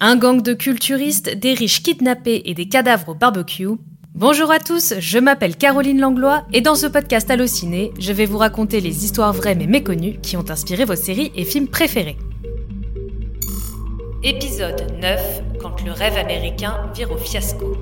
[0.00, 3.68] Un gang de culturistes, des riches kidnappés et des cadavres au barbecue.
[4.14, 8.38] Bonjour à tous, je m'appelle Caroline Langlois et dans ce podcast Allociné, je vais vous
[8.38, 12.16] raconter les histoires vraies mais méconnues qui ont inspiré vos séries et films préférés.
[14.22, 17.76] Épisode 9 Quand le rêve américain vire au fiasco.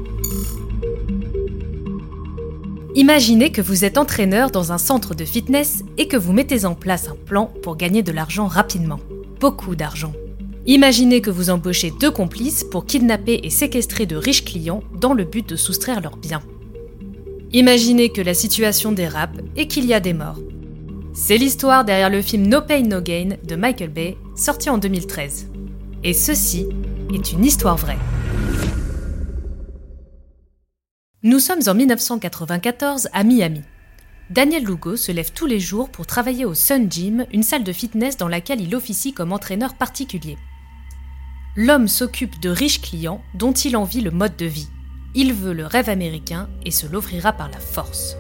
[2.95, 6.75] Imaginez que vous êtes entraîneur dans un centre de fitness et que vous mettez en
[6.75, 9.01] place un plan pour gagner de l'argent rapidement.
[9.41, 10.13] Beaucoup d'argent.
[10.65, 15.25] Imaginez que vous embauchez deux complices pour kidnapper et séquestrer de riches clients dans le
[15.25, 16.43] but de soustraire leurs biens.
[17.53, 20.39] Imaginez que la situation dérape et qu'il y a des morts.
[21.15, 25.49] C'est l'histoire derrière le film No Pain No Gain de Michael Bay, sorti en 2013.
[26.05, 26.69] Et ceci
[27.13, 27.99] est une histoire vraie.
[31.25, 33.63] Nous sommes en 1994 à Miami.
[34.31, 37.73] Daniel Lugo se lève tous les jours pour travailler au Sun Gym, une salle de
[37.73, 40.39] fitness dans laquelle il officie comme entraîneur particulier.
[41.57, 44.69] L'homme s'occupe de riches clients dont il envie le mode de vie.
[45.15, 48.17] Il veut le rêve américain et se l'offrira par la force.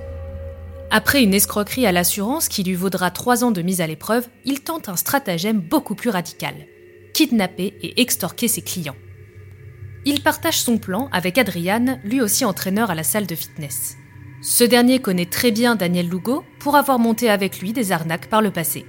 [0.91, 4.60] Après une escroquerie à l'assurance qui lui vaudra trois ans de mise à l'épreuve, il
[4.60, 6.55] tente un stratagème beaucoup plus radical
[7.12, 8.97] kidnapper et extorquer ses clients.
[10.05, 13.97] Il partage son plan avec Adrian, lui aussi entraîneur à la salle de fitness.
[14.42, 18.42] Ce dernier connaît très bien Daniel Lugo pour avoir monté avec lui des arnaques par
[18.42, 18.84] le passé.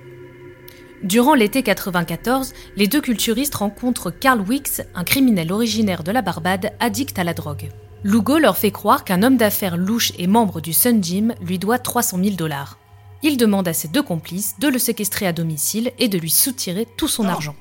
[1.03, 6.71] Durant l'été 94, les deux culturistes rencontrent Carl Wicks, un criminel originaire de la Barbade
[6.79, 7.69] addict à la drogue.
[8.05, 11.77] Lugo leur fait croire qu'un homme d'affaires louche et membre du Sun Gym lui doit
[11.77, 12.77] 300 000 dollars.
[13.21, 16.87] Il demande à ses deux complices de le séquestrer à domicile et de lui soutirer
[16.97, 17.55] tout son argent.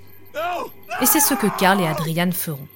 [1.01, 2.69] Et c'est ce que Carl et Adrian feront.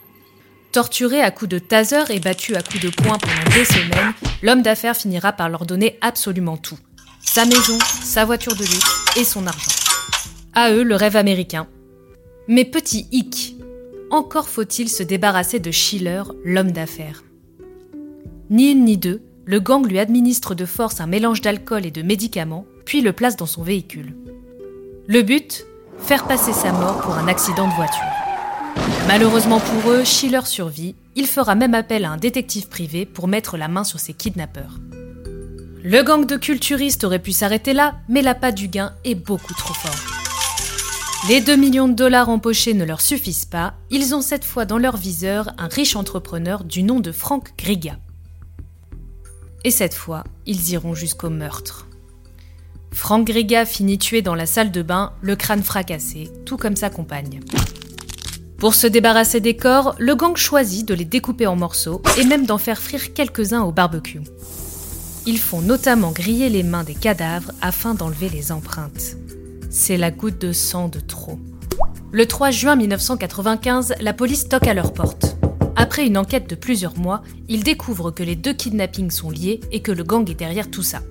[0.73, 4.63] Torturé à coups de taser et battu à coups de poing pendant des semaines, l'homme
[4.63, 6.79] d'affaires finira par leur donner absolument tout.
[7.21, 9.86] Sa maison, sa voiture de luxe et son argent.
[10.59, 11.67] À eux le rêve américain.
[12.49, 13.57] Mais petit hic,
[14.11, 17.25] encore faut-il se débarrasser de Schiller, l'homme d'affaires.
[18.49, 22.01] Ni une ni deux, le gang lui administre de force un mélange d'alcool et de
[22.01, 24.15] médicaments, puis le place dans son véhicule.
[25.07, 25.67] Le but
[25.99, 28.01] Faire passer sa mort pour un accident de voiture.
[29.07, 30.95] Malheureusement pour eux, Schiller survit.
[31.17, 34.79] Il fera même appel à un détective privé pour mettre la main sur ses kidnappeurs.
[35.85, 39.75] Le gang de culturistes aurait pu s'arrêter là, mais l'appât du gain est beaucoup trop
[39.75, 40.16] fort.
[41.25, 44.79] Les 2 millions de dollars empochés ne leur suffisent pas, ils ont cette fois dans
[44.79, 47.99] leur viseur un riche entrepreneur du nom de Frank Griga.
[49.65, 51.89] Et cette fois, ils iront jusqu'au meurtre.
[52.93, 56.91] Frank Griga finit tué dans la salle de bain, le crâne fracassé, tout comme sa
[56.91, 57.41] compagne.
[58.59, 62.47] Pour se débarrasser des corps, le gang choisit de les découper en morceaux et même
[62.47, 64.23] d'en faire frire quelques-uns au barbecue.
[65.27, 69.17] Ils font notamment griller les mains des cadavres afin d'enlever les empreintes.
[69.79, 71.39] C'est la goutte de sang de trop.
[72.11, 75.37] Le 3 juin 1995, la police toque à leur porte.
[75.77, 79.83] Après une enquête de plusieurs mois, ils découvrent que les deux kidnappings sont liés et
[79.83, 81.03] que le gang est derrière tout ça.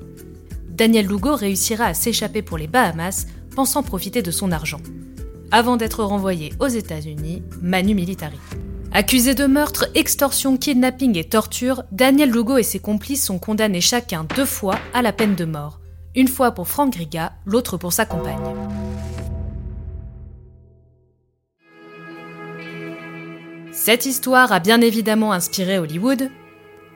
[0.67, 4.81] Daniel Lugo réussira à s'échapper pour les Bahamas, pensant profiter de son argent
[5.51, 8.39] avant d'être renvoyé aux États-Unis, Manu Militari.
[8.91, 14.25] Accusé de meurtre, extorsion, kidnapping et torture, Daniel Lugo et ses complices sont condamnés chacun
[14.35, 15.79] deux fois à la peine de mort.
[16.15, 18.39] Une fois pour Frank Griga, l'autre pour sa compagne.
[23.73, 26.29] Cette histoire a bien évidemment inspiré Hollywood.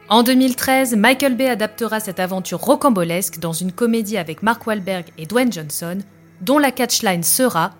[0.08, 5.26] En 2013, Michael Bay adaptera cette aventure rocambolesque dans une comédie avec Mark Wahlberg et
[5.26, 6.00] Dwayne Johnson,
[6.42, 7.72] dont la catchline sera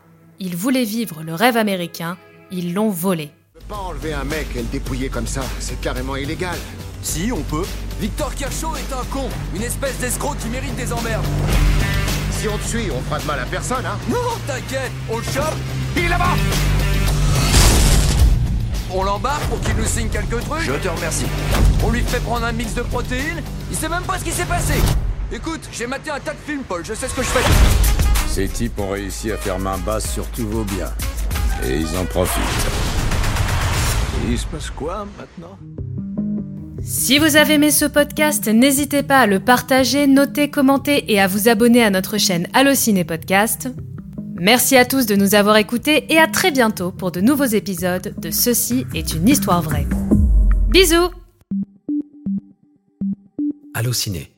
[0.42, 2.18] ils voulaient vivre le rêve américain,
[2.50, 3.32] ils l'ont volé.
[3.56, 6.58] On peut pas enlever un mec et le dépouiller comme ça, c'est carrément illégal.
[7.02, 7.66] Si, on peut.
[8.00, 11.26] Victor Kershaw est un con, une espèce d'escroc qui mérite des emmerdes.
[12.40, 14.18] Si on te suit, on fera de mal à personne, hein Non,
[14.48, 15.56] t'inquiète, on le chope,
[15.96, 16.36] Il est là-bas
[18.92, 20.62] on l'embarque pour qu'il nous signe quelques trucs.
[20.62, 21.26] Je te remercie.
[21.84, 23.44] On lui fait prendre un mix de protéines.
[23.70, 24.74] Il sait même pas ce qui s'est passé.
[25.32, 27.44] Écoute, j'ai maté un tas de films, Paul, je sais ce que je fais.
[28.28, 30.92] Ces types ont réussi à faire main basse sur tous vos biens.
[31.66, 32.42] Et ils en profitent.
[34.28, 35.58] il se passe quoi maintenant?
[36.82, 41.28] Si vous avez aimé ce podcast, n'hésitez pas à le partager, noter, commenter et à
[41.28, 43.70] vous abonner à notre chaîne Allociné Podcast.
[44.36, 48.16] Merci à tous de nous avoir écoutés et à très bientôt pour de nouveaux épisodes
[48.18, 49.88] de Ceci est une histoire vraie.
[50.70, 51.10] Bisous
[53.74, 54.32] Allociné